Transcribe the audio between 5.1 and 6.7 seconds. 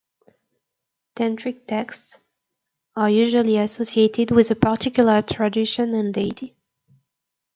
tradition and deity.